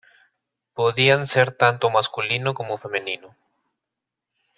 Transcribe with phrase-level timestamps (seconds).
[0.73, 3.35] Podían ser tanto masculino como femenino.